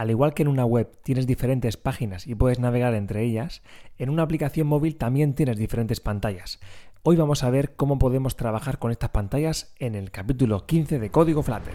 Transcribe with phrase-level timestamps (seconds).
[0.00, 3.60] al igual que en una web tienes diferentes páginas y puedes navegar entre ellas,
[3.98, 6.58] en una aplicación móvil también tienes diferentes pantallas.
[7.02, 11.10] Hoy vamos a ver cómo podemos trabajar con estas pantallas en el capítulo 15 de
[11.10, 11.74] Código Flutter.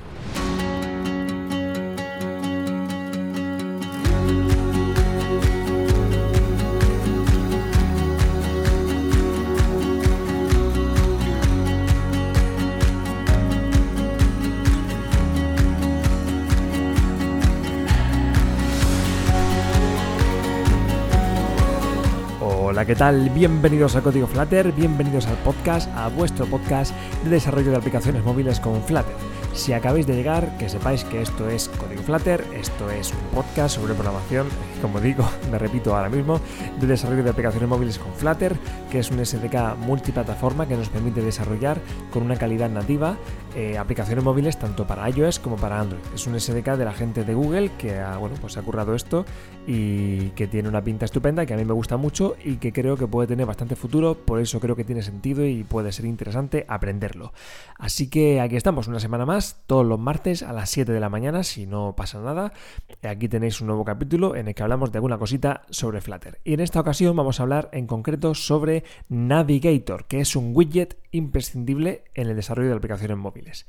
[22.95, 23.29] ¿Qué tal?
[23.31, 26.95] Bienvenidos a Código Flutter, bienvenidos al podcast, a vuestro podcast
[27.25, 29.13] de desarrollo de aplicaciones móviles con Flutter.
[29.51, 33.75] Si acabáis de llegar, que sepáis que esto es Código Flutter, esto es un podcast
[33.75, 34.47] sobre programación,
[34.81, 36.39] como digo, me repito ahora mismo,
[36.79, 38.55] de desarrollo de aplicaciones móviles con Flutter,
[38.89, 41.81] que es un SDK multiplataforma que nos permite desarrollar
[42.11, 43.17] con una calidad nativa
[43.55, 46.01] eh, aplicaciones móviles tanto para iOS como para Android.
[46.13, 49.25] Es un SDK de la gente de Google que ha, bueno, pues ha currado esto
[49.65, 52.84] y que tiene una pinta estupenda, que a mí me gusta mucho y que creo
[52.93, 56.65] que puede tener bastante futuro, por eso creo que tiene sentido y puede ser interesante
[56.67, 57.33] aprenderlo.
[57.79, 61.09] Así que aquí estamos, una semana más todos los martes a las 7 de la
[61.09, 62.53] mañana, si no pasa nada.
[63.01, 66.39] Aquí tenéis un nuevo capítulo en el que hablamos de alguna cosita sobre Flutter.
[66.43, 70.97] Y en esta ocasión vamos a hablar en concreto sobre Navigator, que es un widget
[71.11, 73.65] imprescindible en el desarrollo de aplicaciones móviles.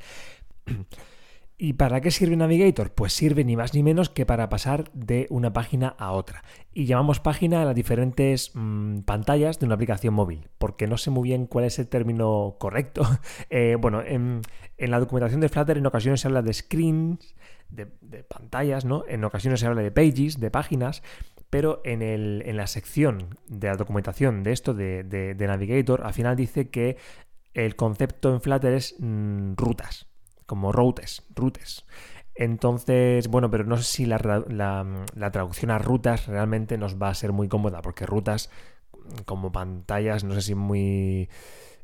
[1.58, 2.92] ¿Y para qué sirve Navigator?
[2.92, 6.44] Pues sirve ni más ni menos que para pasar de una página a otra.
[6.74, 11.10] Y llamamos página a las diferentes mm, pantallas de una aplicación móvil, porque no sé
[11.10, 13.02] muy bien cuál es el término correcto.
[13.48, 14.42] Eh, bueno, en,
[14.76, 17.34] la documentación de Flutter en ocasiones se habla de screens,
[17.70, 17.86] de,
[18.24, 19.04] pantallas, ¿no?
[19.08, 21.02] En ocasiones se habla de pages, de páginas,
[21.48, 26.96] pero en, la sección de la documentación de esto, de, Navigator, al final dice que
[27.54, 30.06] el concepto en Flutter es mm, rutas
[30.46, 31.84] como routes, rutes.
[32.34, 37.32] Entonces, bueno, pero no sé si la, traducción a rutas realmente nos va a ser
[37.32, 38.50] muy cómoda, porque rutas
[39.24, 41.30] como pantallas, no sé si muy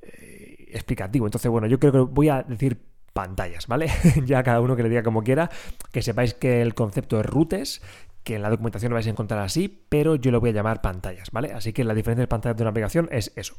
[0.02, 1.26] eh, explicativo.
[1.26, 2.82] Entonces, bueno, yo creo que voy a decir
[3.14, 3.88] pantallas, ¿vale?
[4.26, 5.50] ya cada uno que le diga como quiera,
[5.90, 7.82] que sepáis que el concepto es rutes,
[8.22, 10.82] que en la documentación lo vais a encontrar así, pero yo lo voy a llamar
[10.82, 11.52] pantallas, ¿vale?
[11.52, 13.56] Así que la diferencia de pantallas de una aplicación es eso.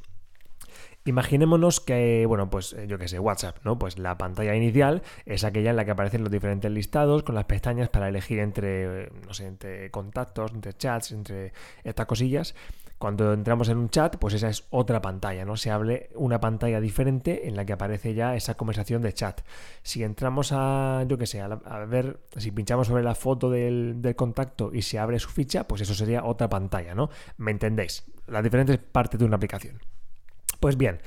[1.06, 3.78] Imaginémonos que, bueno, pues eh, yo qué sé, WhatsApp, ¿no?
[3.78, 7.44] Pues la pantalla inicial es aquella en la que aparecen los diferentes listados con las
[7.44, 11.52] pestañas para elegir entre, no sé, entre contactos, entre chats, entre
[11.84, 12.56] estas cosillas.
[12.98, 15.58] Cuando entramos en un chat, pues esa es otra pantalla, ¿no?
[15.58, 19.42] Se abre una pantalla diferente en la que aparece ya esa conversación de chat.
[19.82, 21.50] Si entramos a, yo qué sé, a,
[21.86, 25.82] ver, si pinchamos sobre la foto del, del, contacto y se abre su ficha, pues
[25.82, 27.10] eso sería otra pantalla, ¿no?
[27.36, 28.06] ¿Me entendéis?
[28.28, 29.82] Las diferentes partes de una aplicación.
[30.64, 31.00] Pues bien,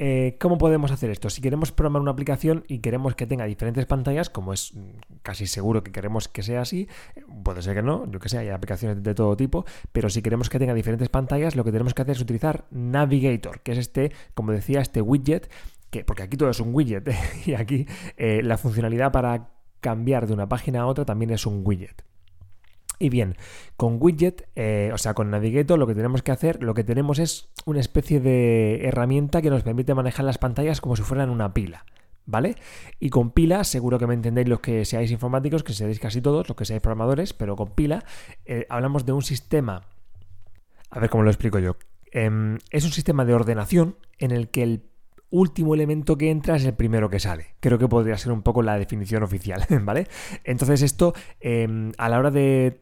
[0.00, 1.30] eh, ¿cómo podemos hacer esto?
[1.30, 4.88] Si queremos programar una aplicación y queremos que tenga diferentes pantallas, como es mm,
[5.22, 6.88] casi seguro que queremos que sea así,
[7.44, 10.50] puede ser que no, yo que sé, hay aplicaciones de todo tipo, pero si queremos
[10.50, 14.10] que tenga diferentes pantallas, lo que tenemos que hacer es utilizar Navigator, que es este,
[14.34, 15.48] como decía, este widget,
[15.90, 17.08] que, porque aquí todo es un widget
[17.46, 17.86] y aquí
[18.16, 22.02] eh, la funcionalidad para cambiar de una página a otra también es un widget.
[22.98, 23.36] Y bien,
[23.76, 27.18] con widget, eh, o sea, con Navigator, lo que tenemos que hacer, lo que tenemos
[27.18, 31.54] es una especie de herramienta que nos permite manejar las pantallas como si fueran una
[31.54, 31.84] pila.
[32.26, 32.56] ¿Vale?
[33.00, 36.48] Y con pila, seguro que me entendéis los que seáis informáticos, que seáis casi todos,
[36.48, 38.02] los que seáis programadores, pero con pila
[38.46, 39.82] eh, hablamos de un sistema.
[40.88, 41.76] A ver cómo lo explico yo.
[42.12, 44.84] Em, es un sistema de ordenación en el que el
[45.34, 47.56] último elemento que entra es el primero que sale.
[47.58, 50.06] Creo que podría ser un poco la definición oficial, ¿vale?
[50.44, 52.78] Entonces esto, em, a la hora de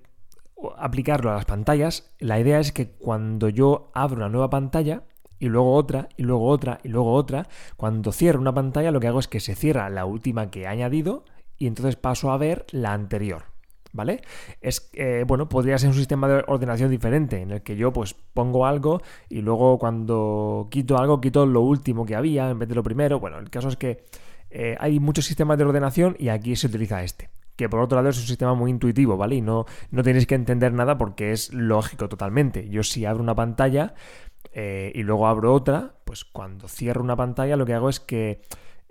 [0.76, 5.02] aplicarlo a las pantallas, la idea es que cuando yo abro una nueva pantalla,
[5.42, 9.08] y luego otra, y luego otra, y luego otra, cuando cierro una pantalla lo que
[9.08, 11.24] hago es que se cierra la última que he añadido
[11.58, 13.46] y entonces paso a ver la anterior.
[13.92, 14.22] ¿Vale?
[14.60, 18.14] Es, eh, bueno, podría ser un sistema de ordenación diferente en el que yo pues
[18.14, 22.76] pongo algo y luego cuando quito algo quito lo último que había en vez de
[22.76, 23.18] lo primero.
[23.18, 24.04] Bueno, el caso es que
[24.48, 28.08] eh, hay muchos sistemas de ordenación y aquí se utiliza este que por otro lado
[28.10, 29.36] es un sistema muy intuitivo, ¿vale?
[29.36, 32.68] Y no, no tenéis que entender nada porque es lógico totalmente.
[32.68, 33.94] Yo si abro una pantalla
[34.52, 38.40] eh, y luego abro otra, pues cuando cierro una pantalla lo que hago es que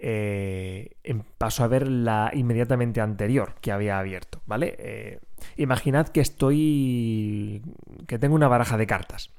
[0.04, 4.76] eh, em, paso a ver la inmediatamente anterior que había abierto, ¿vale?
[4.80, 5.20] Eh,
[5.58, 7.62] imaginad que estoy...
[8.08, 9.32] que tengo una baraja de cartas,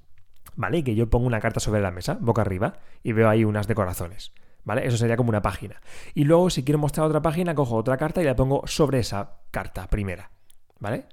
[0.55, 0.79] ¿vale?
[0.79, 3.67] Y que yo pongo una carta sobre la mesa, boca arriba, y veo ahí unas
[3.67, 4.33] de corazones.
[4.65, 4.87] ¿Vale?
[4.87, 5.81] Eso sería como una página.
[6.15, 9.39] Y luego, si quiero mostrar otra página, cojo otra carta y la pongo sobre esa
[9.51, 10.31] carta primera.
[10.79, 11.07] ¿Vale?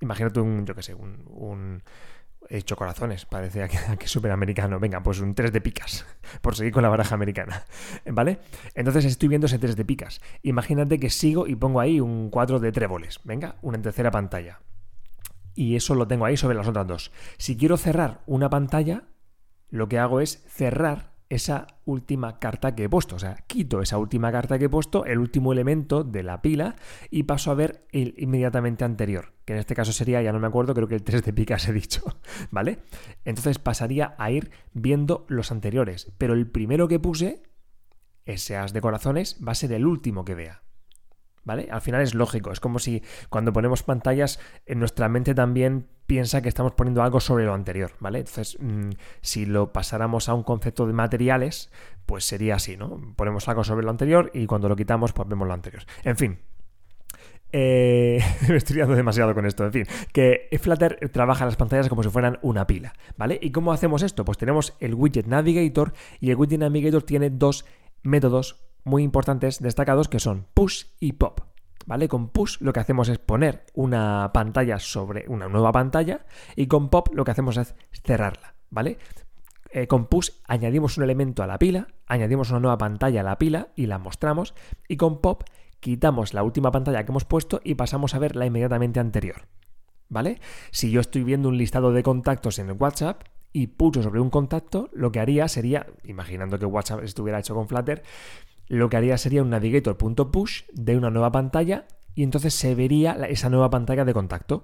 [0.00, 1.82] Imagínate un, yo qué sé, un,
[2.48, 4.78] he hecho corazones, parece que, es súper americano.
[4.80, 6.06] Venga, pues un 3 de picas,
[6.40, 7.64] por seguir con la baraja americana.
[8.06, 8.38] ¿Vale?
[8.74, 10.20] Entonces estoy viendo ese 3 de picas.
[10.42, 13.20] Imagínate que sigo y pongo ahí un 4 de tréboles.
[13.24, 14.60] Venga, una tercera pantalla.
[15.54, 17.12] y eso lo tengo ahí sobre las otras dos.
[17.38, 19.04] Si quiero cerrar una pantalla,
[19.70, 23.16] lo que hago es cerrar esa última carta que he puesto.
[23.16, 26.76] O sea, quito esa última carta que he puesto, el último elemento de la pila,
[27.10, 30.46] y paso a ver el inmediatamente anterior, que en este caso sería, ya no me
[30.46, 32.02] acuerdo, creo que el 3 de picas he dicho,
[32.50, 32.80] ¿vale?
[33.24, 37.42] Entonces pasaría a ir viendo los anteriores, pero el primero que puse,
[38.24, 40.62] ese as de corazones, va a ser el último que vea.
[41.44, 41.68] ¿vale?
[41.70, 46.42] Al final es lógico, es como si cuando ponemos pantallas en nuestra mente también piensa
[46.42, 48.18] que estamos poniendo algo sobre lo anterior, ¿vale?
[48.20, 48.90] Entonces, mm,
[49.20, 51.70] si lo pasáramos a un concepto de materiales,
[52.06, 53.00] pues sería así, ¿no?
[53.16, 55.84] Ponemos algo sobre lo anterior y cuando lo quitamos, pues vemos lo anterior.
[56.04, 56.38] En fin,
[57.56, 59.64] eh, me estoy liando demasiado con esto.
[59.64, 63.38] En fin, que Flutter trabaja las pantallas como si fueran una pila, ¿vale?
[63.40, 64.24] ¿Y cómo hacemos esto?
[64.24, 67.64] Pues tenemos el widget Navigator y el widget Navigator tiene dos
[68.02, 71.53] métodos muy importantes destacados que son push y pop.
[71.86, 72.08] ¿Vale?
[72.08, 76.24] Con push lo que hacemos es poner una pantalla sobre una nueva pantalla
[76.56, 78.98] y con pop lo que hacemos es cerrarla, ¿vale?
[79.70, 83.38] Eh, con push añadimos un elemento a la pila, añadimos una nueva pantalla a la
[83.38, 84.54] pila y la mostramos
[84.88, 85.42] y con pop
[85.80, 89.46] quitamos la última pantalla que hemos puesto y pasamos a ver la inmediatamente anterior.
[90.08, 90.40] ¿Vale?
[90.70, 94.30] Si yo estoy viendo un listado de contactos en el WhatsApp y pulso sobre un
[94.30, 98.02] contacto, lo que haría sería, imaginando que WhatsApp estuviera hecho con Flutter,
[98.68, 103.50] lo que haría sería un navigator.push de una nueva pantalla y entonces se vería esa
[103.50, 104.62] nueva pantalla de contacto.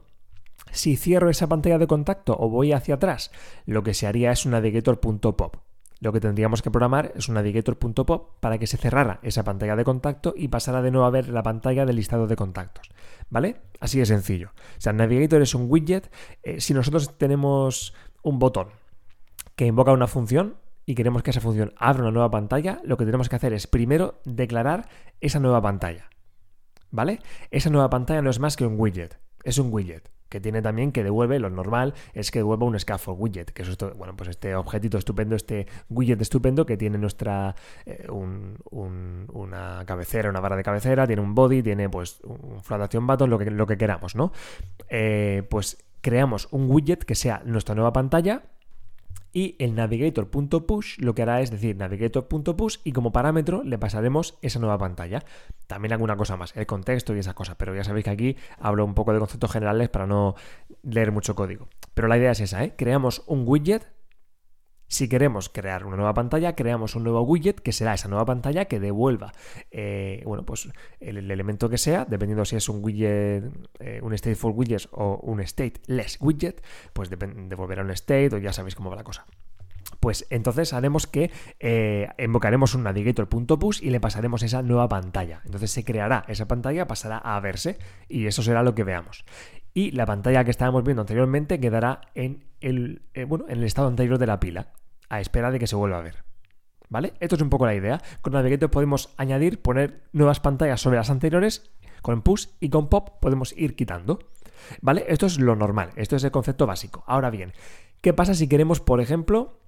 [0.73, 3.31] Si cierro esa pantalla de contacto o voy hacia atrás,
[3.67, 5.57] lo que se haría es un navigator.pop.
[6.01, 9.85] Lo que tendríamos que programar es un navigator.pop para que se cerrara esa pantalla de
[9.85, 12.89] contacto y pasara de nuevo a ver la pantalla del listado de contactos.
[13.29, 13.61] ¿Vale?
[13.81, 14.51] Así de sencillo.
[14.55, 16.11] O sea, Navigator es un widget.
[16.43, 18.69] Eh, si nosotros tenemos un botón
[19.57, 20.57] que invoca una función,
[20.91, 23.69] y queremos que esa función abra una nueva pantalla, lo que tenemos que hacer es
[23.69, 24.89] primero declarar
[25.21, 26.11] esa nueva pantalla.
[26.91, 27.21] ¿Vale?
[27.53, 29.21] Esa nueva pantalla no es más que un widget.
[29.45, 33.21] Es un widget que tiene también que devuelve, lo normal es que devuelva un scaffold
[33.21, 37.55] widget, que es esto, bueno, pues este objetito estupendo, este widget estupendo que tiene nuestra,
[37.87, 43.31] eh, una cabecera, una barra de cabecera, tiene un body, tiene pues un flotación button,
[43.31, 44.33] lo que, lo que queramos, ¿no?
[44.89, 48.43] Eh, pues creamos un widget que sea nuestra nueva pantalla
[49.33, 54.59] y el navigator.push lo que hará es decir navigator.push y como parámetro le pasaremos esa
[54.59, 55.23] nueva pantalla.
[55.67, 58.85] También alguna cosa más, el contexto y esa cosa, pero ya sabéis que aquí hablo
[58.85, 60.35] un poco de conceptos generales para no
[60.83, 61.69] leer mucho código.
[61.95, 62.75] Pero la idea es esa, ¿eh?
[62.77, 63.87] creamos un widget
[64.91, 68.65] si queremos crear una nueva pantalla, creamos un nuevo widget que será esa nueva pantalla
[68.65, 69.33] que devuelva,
[69.71, 73.45] eh, bueno, pues el, elemento que sea, dependiendo si es un widget,
[73.79, 76.61] eh, un stateful widget o un stateless widget,
[76.93, 79.27] pues devolverá un state o ya sabéis cómo va la cosa.
[80.01, 85.41] Pues entonces haremos que eh, invocaremos un navigator.push y le pasaremos esa nueva pantalla.
[85.45, 87.79] Entonces se creará esa pantalla, pasará a verse
[88.09, 89.25] y eso será lo que veamos.
[89.73, 94.19] Y la pantalla que estábamos viendo anteriormente quedará en el, bueno, en el estado anterior
[94.19, 94.73] de la pila
[95.11, 96.25] a espera de que se vuelva a ver.
[96.89, 97.13] ¿Vale?
[97.21, 98.01] Esto es un poco la idea.
[98.23, 101.71] Con Navigator podemos añadir, poner nuevas pantallas sobre las anteriores,
[102.03, 104.19] con push y con pop podemos ir quitando.
[104.81, 105.05] ¿Vale?
[105.09, 107.05] Esto es lo normal, esto es el concepto básico.
[107.07, 107.53] Ahora bien,
[108.01, 109.61] ¿qué pasa si queremos, por ejemplo,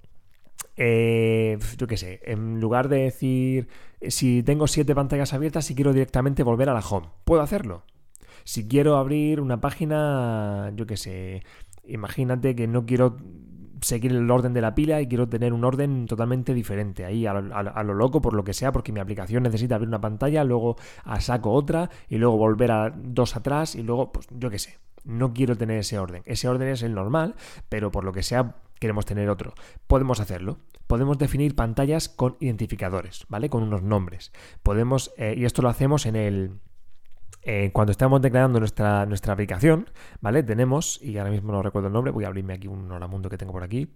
[0.75, 3.67] eh, yo qué sé, en lugar de decir,
[4.01, 7.85] si tengo siete pantallas abiertas y quiero directamente volver a la home, ¿puedo hacerlo?
[8.43, 11.43] Si quiero abrir una página, yo qué sé,
[11.85, 13.17] imagínate que no quiero
[13.83, 17.33] seguir el orden de la pila y quiero tener un orden totalmente diferente ahí a
[17.33, 21.21] lo, loco por lo que sea porque mi aplicación necesita abrir una pantalla luego a
[21.21, 25.33] saco otra y luego volver a dos atrás y luego pues yo qué sé no
[25.33, 26.23] quiero tener ese orden.
[26.25, 27.35] Ese orden es el normal
[27.69, 29.53] pero por lo que sea queremos tener otro.
[29.87, 30.59] Podemos hacerlo.
[30.87, 34.31] Podemos definir pantallas con identificadores vale con unos nombres.
[34.63, 36.59] Podemos eh, y esto lo hacemos en el
[37.43, 39.89] eh, cuando estamos declarando nuestra, nuestra aplicación,
[40.21, 40.43] ¿vale?
[40.43, 43.37] Tenemos, y ahora mismo no recuerdo el nombre, voy a abrirme aquí un mundo que
[43.37, 43.87] tengo por aquí.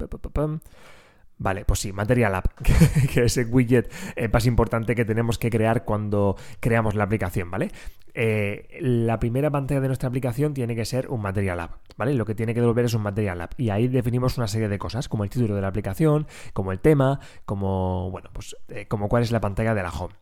[1.39, 2.47] Vale, pues sí, Material App,
[3.13, 7.51] que es el widget eh, más importante que tenemos que crear cuando creamos la aplicación,
[7.51, 7.71] ¿vale?
[8.15, 12.35] Eh, la primera pantalla de nuestra aplicación tiene que ser un Material App, Lo que
[12.35, 13.59] tiene que devolver es un Material App.
[13.59, 16.79] Y ahí definimos una serie de cosas, como el título de la aplicación, como el
[16.79, 20.13] tema, como, bueno, pues eh, como cuál es la pantalla de la home.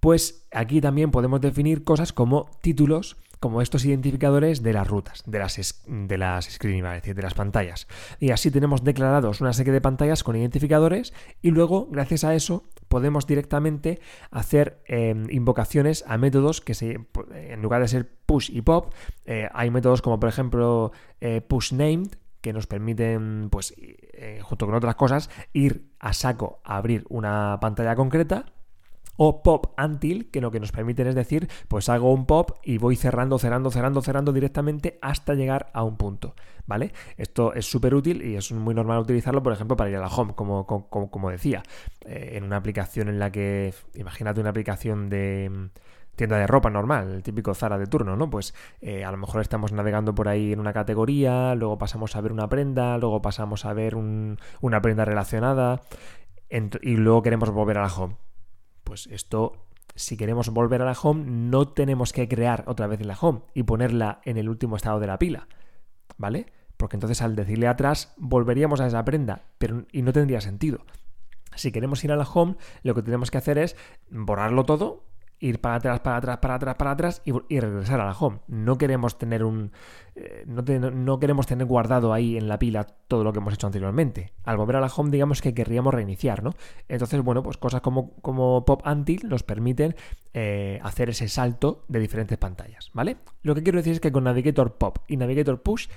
[0.00, 5.38] Pues aquí también podemos definir cosas como títulos, como estos identificadores de las rutas, de
[5.38, 7.86] las, de las screen, decir, de las pantallas.
[8.18, 12.64] Y así tenemos declarados una serie de pantallas con identificadores y luego, gracias a eso,
[12.88, 14.00] podemos directamente
[14.32, 18.92] hacer em, invocaciones a métodos que se, en lugar de ser push y pop,
[19.26, 22.08] eh, hay métodos como por ejemplo eh, push named,
[22.40, 27.58] que nos permiten, pues, eh, junto con otras cosas, ir a saco a abrir una
[27.60, 28.55] pantalla concreta
[29.16, 32.78] o pop until, que lo que nos permiten es decir, pues hago un pop y
[32.78, 36.34] voy cerrando, cerrando, cerrando, cerrando directamente hasta llegar a un punto,
[36.66, 36.92] ¿vale?
[37.16, 40.08] Esto es súper útil y es muy normal utilizarlo, por ejemplo, para ir a la
[40.08, 41.62] home, como, como, decía,
[42.04, 46.70] eh, en una aplicación en la que, imagínate una aplicación de mm, tienda de ropa
[46.70, 48.30] normal, el típico Zara de turno, ¿no?
[48.30, 52.20] Pues eh, a lo mejor estamos navegando por ahí en una categoría, luego pasamos a
[52.20, 55.82] ver una prenda, luego pasamos a ver una prenda relacionada
[56.82, 58.16] y luego queremos volver a la home
[58.86, 59.66] pues esto,
[59.96, 63.64] si queremos volver a la home, no tenemos que crear otra vez la home y
[63.64, 65.48] ponerla en el último estado de la pila,
[66.16, 66.46] ¿vale?
[66.76, 70.86] Porque entonces al decirle atrás volveríamos a esa prenda, pero y no tendría sentido.
[71.56, 73.74] Si queremos ir a la home, lo que tenemos que hacer es
[74.08, 75.02] borrarlo todo,
[75.40, 78.40] ir para atrás, para atrás, para atrás, para atrás y, regresar a la home.
[78.48, 79.72] No queremos tener un.
[80.14, 84.32] Eh, no, queremos tener guardado ahí en la pila todo lo que hemos hecho anteriormente.
[84.44, 86.54] Al volver a la home, digamos que querríamos reiniciar, ¿no?
[86.88, 89.94] Entonces, bueno, pues cosas como, como Pop Until nos permiten
[90.32, 93.18] eh, hacer ese salto de diferentes pantallas, ¿vale?
[93.42, 95.88] Lo que quiero decir es que con Navigator Pop y Navigator Push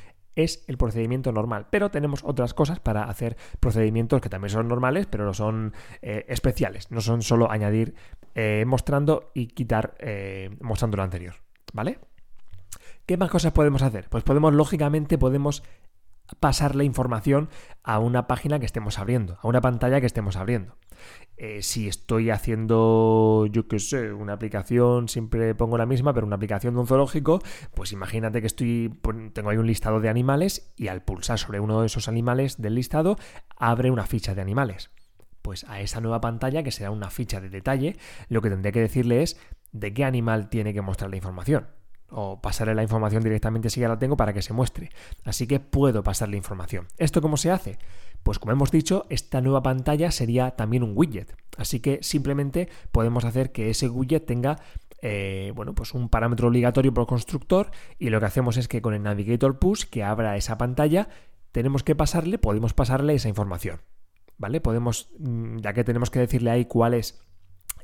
[0.43, 1.67] es el procedimiento normal.
[1.69, 6.25] Pero tenemos otras cosas para hacer procedimientos que también son normales, pero no son eh,
[6.27, 6.91] especiales.
[6.91, 7.95] No son solo añadir
[8.35, 11.35] eh, mostrando y quitar eh, mostrando lo anterior.
[11.73, 11.99] ¿Vale?
[13.05, 14.07] ¿Qué más cosas podemos hacer?
[14.09, 15.63] Pues podemos, lógicamente, podemos
[16.39, 17.49] pasar la información
[17.83, 20.77] a una página que estemos abriendo, a una pantalla que estemos abriendo.
[21.37, 26.35] Eh, si estoy haciendo, yo qué sé, una aplicación, siempre pongo la misma, pero una
[26.35, 27.41] aplicación de un zoológico,
[27.73, 28.99] pues imagínate que estoy,
[29.33, 32.75] tengo ahí un listado de animales y al pulsar sobre uno de esos animales del
[32.75, 33.15] listado,
[33.57, 34.91] abre una ficha de animales.
[35.49, 38.81] Pues a esa nueva pantalla, que será una ficha de detalle, lo que tendré que
[38.81, 39.35] decirle es
[39.71, 41.65] de qué animal tiene que mostrar la información
[42.11, 44.91] o pasarle la información directamente si ya la tengo para que se muestre.
[45.23, 46.85] Así que puedo pasarle información.
[46.99, 47.79] ¿Esto cómo se hace?
[48.21, 51.35] Pues como hemos dicho, esta nueva pantalla sería también un widget.
[51.57, 54.57] Así que simplemente podemos hacer que ese widget tenga
[55.01, 58.93] eh, bueno, pues un parámetro obligatorio por constructor y lo que hacemos es que con
[58.93, 61.09] el Navigator Push que abra esa pantalla,
[61.51, 63.81] tenemos que pasarle, podemos pasarle esa información.
[64.39, 64.61] ¿Vale?
[64.61, 67.21] Podemos, mm, ya que tenemos que decirle ahí cuál es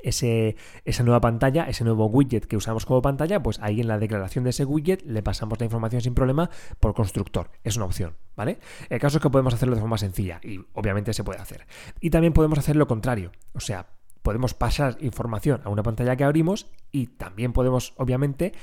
[0.02, 3.98] ese, esa nueva pantalla, ese nuevo widget que usamos como pantalla, pues ahí en la
[4.00, 7.52] declaración de ese widget le pasamos la información sin problema por constructor.
[7.64, 8.60] Es una opción, ¿vale?
[8.90, 11.68] El caso es que podemos hacerlo de forma sencilla y obviamente se puede hacer.
[12.00, 13.88] Y también podemos hacer lo contrario, o sea,
[14.22, 18.54] podemos pasar información a una pantalla que abrimos y también podemos, obviamente,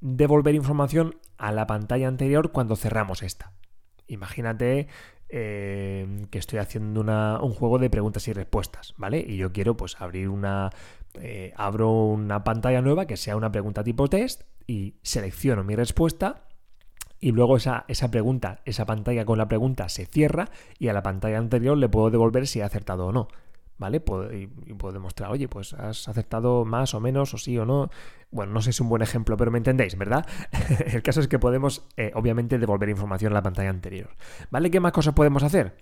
[0.00, 3.52] devolver información a la pantalla anterior cuando cerramos esta.
[4.06, 4.88] Imagínate
[5.28, 9.24] eh, que estoy haciendo un juego de preguntas y respuestas, ¿vale?
[9.26, 10.70] Y yo quiero pues abrir una...
[11.20, 16.48] Eh, abro una pantalla nueva que sea una pregunta tipo test y selecciono mi respuesta
[17.18, 21.02] y luego esa, esa, pregunta, esa pantalla con la pregunta se cierra y a la
[21.02, 23.28] pantalla anterior le puedo devolver si ha acertado o no.
[23.78, 24.02] ¿Vale?
[24.32, 27.90] y, puedo demostrar, oye, pues has aceptado más o menos, o sí o no.
[28.30, 30.26] Bueno, no sé si es un buen ejemplo, pero me entendéis, ¿verdad?
[30.92, 34.10] El caso es que podemos, eh, obviamente, devolver información a la pantalla anterior.
[34.50, 34.70] ¿Vale?
[34.70, 35.76] ¿Qué más cosas podemos hacer?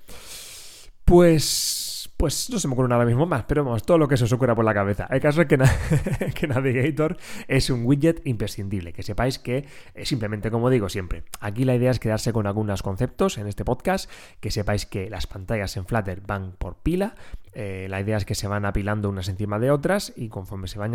[1.04, 1.85] Pues
[2.16, 4.32] pues no se me ocurre nada mismo más, pero vamos, todo lo que se os
[4.32, 5.06] ocurra por la cabeza.
[5.10, 5.58] El caso es que,
[6.34, 7.16] que, Navigator
[7.48, 11.24] es un widget imprescindible, que sepáis que es simplemente como digo siempre.
[11.40, 15.26] Aquí la idea es quedarse con algunos conceptos en este podcast, que sepáis que las
[15.26, 17.14] pantallas en Flutter van por pila,
[17.52, 20.78] eh, la idea es que se van apilando unas encima de otras y conforme se
[20.78, 20.94] van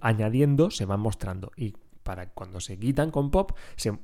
[0.00, 1.52] añadiendo se van mostrando.
[1.56, 3.98] Y para cuando se quitan con pop, se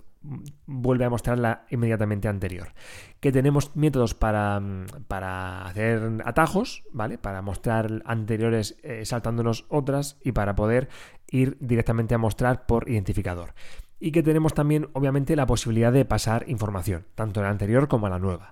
[0.66, 2.72] vuelve a mostrar la inmediatamente anterior.
[3.20, 4.60] Que tenemos métodos para,
[5.06, 7.18] para hacer atajos, ¿vale?
[7.18, 10.88] Para mostrar anteriores eh, saltándonos otras y para poder
[11.30, 13.54] ir directamente a mostrar por identificador.
[14.00, 18.06] Y que tenemos también, obviamente, la posibilidad de pasar información, tanto a la anterior como
[18.06, 18.50] a la nueva.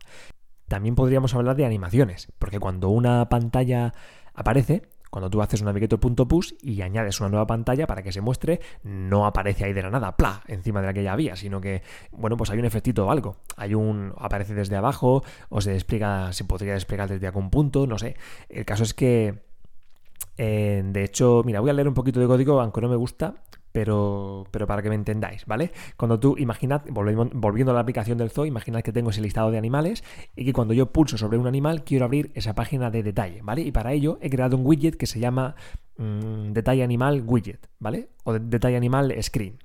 [0.69, 3.95] También podríamos hablar de animaciones, porque cuando una pantalla
[4.35, 4.83] aparece,
[5.17, 9.25] cuando tú haces un navigator.push y añades una nueva pantalla para que se muestre, no
[9.25, 10.43] aparece ahí de la nada, ¡pla!
[10.47, 11.81] encima de la que ya había, sino que,
[12.13, 13.39] bueno, pues hay un efectito o algo.
[13.57, 14.13] Hay un.
[14.19, 18.15] aparece desde abajo, o se despliega, se podría desplegar desde algún punto, no sé.
[18.51, 19.39] El caso es que.
[20.37, 23.37] Eh, de hecho, mira, voy a leer un poquito de código, aunque no me gusta,
[23.77, 25.71] pero, pero para que me entendáis, ¿vale?
[25.99, 29.59] Cuando tú imaginad, volviendo a la aplicación del Zoo, imaginad que tengo ese listado de
[29.59, 30.03] animales
[30.35, 33.61] y que cuando yo pulso sobre un animal quiero abrir esa página de detalle, ¿vale?
[33.61, 35.57] Y para ello he creado un widget que se llama
[35.99, 38.09] mm, detalle animal widget, ¿vale?
[38.25, 39.59] O detalle animal screen.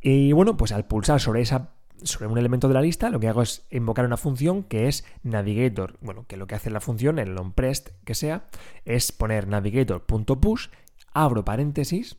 [0.00, 1.72] Y bueno, pues al pulsar sobre esa
[2.04, 5.04] sobre un elemento de la lista, lo que hago es invocar una función que es
[5.24, 5.98] navigator.
[6.00, 8.46] Bueno, que lo que hace la función, el onPressed que sea,
[8.84, 10.68] es poner navigator.push,
[11.12, 12.18] abro paréntesis,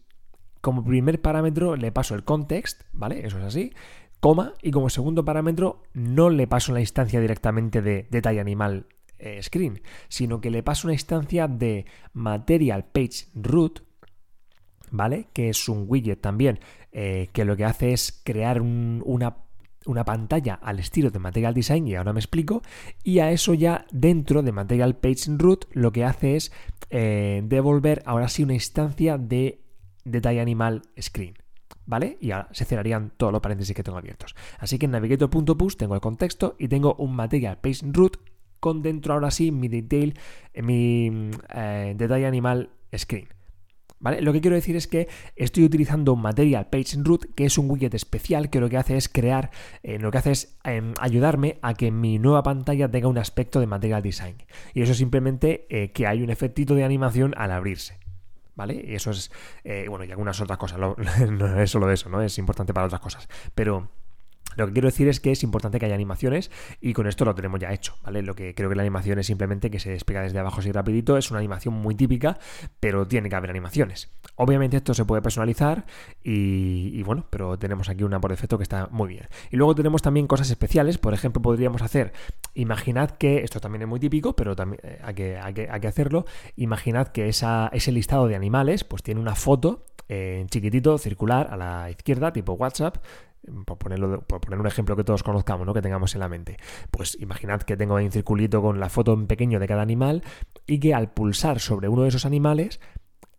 [0.61, 3.25] como primer parámetro le paso el context, ¿vale?
[3.25, 3.73] Eso es así,
[4.19, 8.87] coma, y como segundo parámetro no le paso la instancia directamente de detalle animal
[9.19, 13.83] eh, Screen, sino que le paso una instancia de Material Page Root,
[14.91, 15.27] ¿vale?
[15.33, 16.59] Que es un widget también
[16.91, 19.47] eh, que lo que hace es crear una
[19.87, 22.61] una pantalla al estilo de Material Design, y ahora me explico,
[23.03, 26.51] y a eso ya dentro de Material Page Root lo que hace es
[26.89, 29.61] eh, devolver ahora sí una instancia de
[30.11, 31.35] detalle animal screen.
[31.85, 32.17] ¿Vale?
[32.19, 34.35] Y ahora se cerrarían todos los paréntesis que tengo abiertos.
[34.59, 38.17] Así que en navigator.push tengo el contexto y tengo un Material Page Root
[38.59, 40.17] con dentro ahora sí mi detail,
[40.61, 43.29] mi eh, detalle animal screen.
[43.99, 47.69] Lo que quiero decir es que estoy utilizando un Material Page Root, que es un
[47.69, 49.49] widget especial que lo que hace es crear,
[49.81, 53.59] eh, lo que hace es em, ayudarme a que mi nueva pantalla tenga un aspecto
[53.59, 54.35] de Material Design.
[54.75, 57.97] Y eso es simplemente eh, que hay un efectito de animación al abrirse.
[58.57, 58.73] ¿Vale?
[58.73, 59.31] Y eso es,
[59.63, 60.79] eh, bueno, y algunas otras cosas,
[61.29, 62.23] no es solo eso, ¿no?
[62.23, 63.29] Es importante para otras cosas.
[63.53, 63.91] Pero
[64.57, 67.35] lo que quiero decir es que es importante que haya animaciones y con esto lo
[67.35, 68.23] tenemos ya hecho, ¿vale?
[68.23, 71.15] Lo que creo que la animación es simplemente que se despega desde abajo así rapidito,
[71.17, 72.39] es una animación muy típica,
[72.79, 74.11] pero tiene que haber animaciones.
[74.35, 75.85] Obviamente esto se puede personalizar
[76.23, 79.27] y, bueno, pero tenemos aquí una por defecto que está muy bien.
[79.51, 82.11] Y luego tenemos también cosas especiales, por ejemplo podríamos hacer,
[82.55, 86.25] imaginad que, esto también es muy típico, pero también eh, hay que, hay que, hacerlo,
[86.55, 91.57] imaginad que ese listado de animales pues tiene una foto en eh, chiquitito, circular, a
[91.57, 92.97] la izquierda, tipo WhatsApp,
[93.65, 95.73] por, ponerlo, por poner un ejemplo que todos conozcamos, ¿no?
[95.73, 96.57] que tengamos en la mente.
[96.91, 100.23] Pues imaginad que tengo ahí un circulito con la foto en pequeño de cada animal
[100.65, 102.79] y que al pulsar sobre uno de esos animales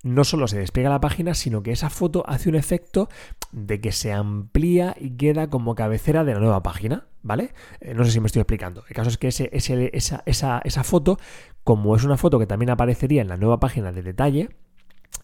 [0.02, 3.08] no solo se despliega la página, sino que esa foto hace un efecto
[3.50, 7.52] de que se amplía y queda como cabecera de la nueva página, ¿vale?
[7.80, 8.84] Eh, no sé si me estoy explicando.
[8.88, 11.18] El caso es que ese, esa, esa, esa foto,
[11.64, 14.50] como es una foto que también aparecería en la nueva página de detalle,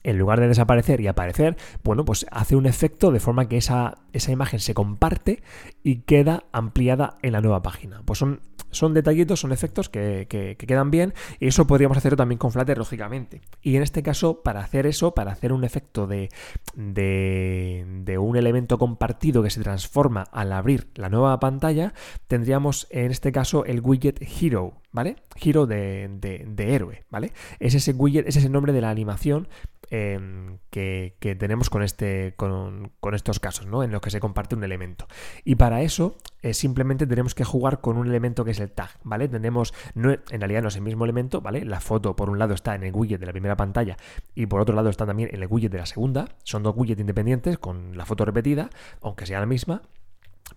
[0.02, 4.03] en lugar de desaparecer y aparecer, bueno, pues hace un efecto de forma que esa,
[4.14, 5.42] esa imagen se comparte
[5.83, 8.02] y queda ampliada en la nueva página.
[8.04, 8.40] Pues son,
[8.71, 13.40] son detallitos, son efectos que, quedan bien y eso podríamos hacerlo también con Flutter, lógicamente.
[13.61, 16.28] Y en este caso, para hacer eso, para hacer un efecto de,
[16.75, 21.92] de, un elemento compartido que se transforma al abrir la nueva pantalla,
[22.28, 25.16] tendríamos en este caso el widget Hero, ¿vale?
[25.40, 27.33] Hero de, de héroe, ¿vale?
[27.59, 29.48] Es ese widget, es ese nombre de la animación
[29.90, 33.83] Em, que, tenemos con, este, con, estos casos, ¿no?
[34.04, 35.06] Que se comparte un elemento.
[35.44, 38.90] Y para eso eh, simplemente tenemos que jugar con un elemento que es el tag,
[39.02, 39.28] ¿vale?
[39.28, 41.64] Tenemos, no, en realidad no es el mismo elemento, ¿vale?
[41.64, 43.96] La foto por un lado está en el widget de la primera pantalla
[44.34, 46.28] y por otro lado está también en el widget de la segunda.
[46.44, 49.82] Son dos widgets independientes con la foto repetida, aunque sea la misma.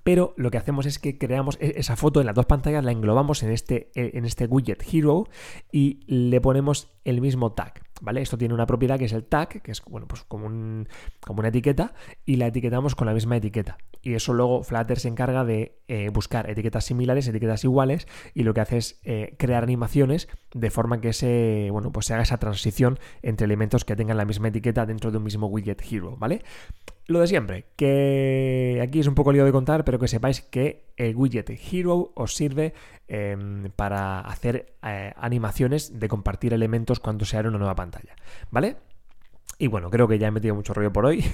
[0.03, 2.91] Pero lo que hacemos es que creamos e-, esa foto en las dos pantallas, la
[2.91, 5.27] englobamos en este, e, en este widget Hero
[5.71, 7.86] y le ponemos el mismo tag.
[7.99, 8.21] ¿Vale?
[8.21, 10.87] Esto tiene una propiedad que es el tag, que es bueno, pues como, un,
[11.21, 11.93] como una etiqueta,
[12.25, 13.77] y la etiquetamos con la misma etiqueta.
[14.01, 18.53] Y eso luego Flutter se encarga de eh, buscar etiquetas similares, etiquetas iguales, y lo
[18.53, 22.37] que hace es eh, crear animaciones de forma que se, bueno, pues se haga esa
[22.37, 26.43] transición entre elementos que tengan la misma etiqueta dentro de un mismo widget hero, ¿vale?
[27.07, 30.91] Lo de siempre, que aquí es un poco lío de contar, pero que sepáis que
[30.97, 32.73] el widget Hero os sirve
[33.07, 38.13] em, para hacer eh, animaciones de compartir elementos cuando se abre una nueva pantalla,
[38.51, 38.75] ¿vale?
[39.59, 41.23] Y bueno, creo que ya he metido mucho rollo por hoy.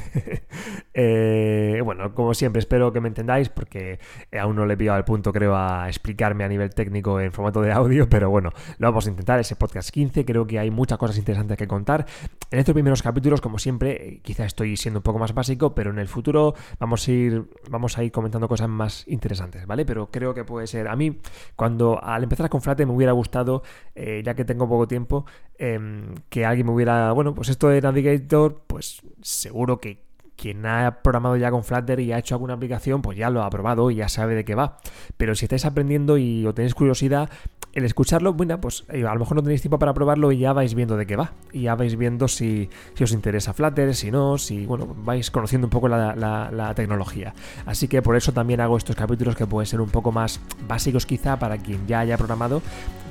[0.95, 3.99] Eh, bueno, como siempre, espero que me entendáis porque
[4.39, 7.61] aún no le he pillado al punto, creo, a explicarme a nivel técnico en formato
[7.61, 9.39] de audio, pero bueno, lo vamos a intentar.
[9.39, 12.05] Ese podcast 15, creo que hay muchas cosas interesantes que contar.
[12.51, 15.97] En estos primeros capítulos, como siempre, quizá estoy siendo un poco más básico, pero en
[15.97, 19.85] el futuro vamos a ir, vamos a ir comentando cosas más interesantes, ¿vale?
[19.85, 20.87] Pero creo que puede ser.
[20.89, 21.19] A mí,
[21.55, 23.63] cuando al empezar con Flate me hubiera gustado,
[23.95, 25.25] eh, ya que tengo poco tiempo,
[25.63, 28.27] em, que alguien me hubiera, bueno, pues esto de Navigate
[28.67, 30.03] pues seguro que
[30.43, 33.49] quien ha programado ya con Flutter y ha hecho alguna aplicación, pues ya lo ha
[33.49, 34.75] probado y ya sabe de qué va.
[35.15, 37.29] Pero si estáis aprendiendo y o tenéis curiosidad,
[37.71, 40.51] el escucharlo, bueno, pues eh, a lo mejor no tenéis tiempo para probarlo y ya
[40.51, 41.31] vais viendo de qué va.
[41.53, 42.69] Y ya vais viendo si,
[43.01, 47.33] os interesa Flutter, si no, si, bueno, vais conociendo un poco la, tecnología.
[47.65, 51.05] Así que por eso también hago estos capítulos que pueden ser un poco más básicos
[51.05, 52.61] quizá para quien ya haya programado,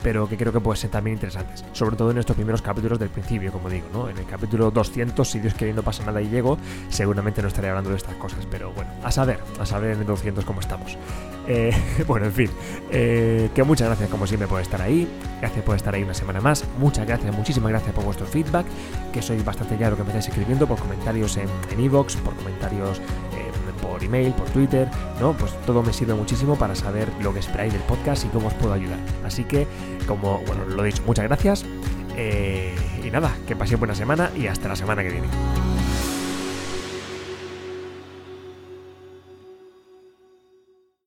[0.02, 1.64] pero que creo que pueden ser también interesantes.
[1.72, 4.08] Sobre todo en estos primeros capítulos del principio, como digo, ¿no?
[4.10, 7.68] En el capítulo 200, si Dios quiere no pasa nada y llego, seguramente no estaré
[7.68, 10.98] hablando de estas cosas, pero bueno, a saber, a saber en el 200 cómo estamos.
[11.46, 11.72] Eh,
[12.06, 12.50] bueno, en fin,
[12.90, 15.08] eh, que muchas gracias como siempre por estar ahí,
[15.40, 18.66] gracias por estar ahí una semana más, muchas gracias, muchísimas gracias por vuestro feedback,
[19.12, 21.48] que soy bastante claro que me estáis escribiendo por comentarios en
[21.80, 23.00] Evox, por comentarios
[23.82, 24.88] por email, por Twitter,
[25.20, 25.32] ¿no?
[25.32, 28.54] Pues todo me sirve muchísimo para saber lo que esperáis del podcast y cómo os
[28.54, 28.98] puedo ayudar.
[29.24, 29.66] Así que,
[30.06, 31.64] como, bueno, lo he dicho, muchas gracias.
[32.16, 35.26] Eh, y nada, que paséis buena semana y hasta la semana que viene.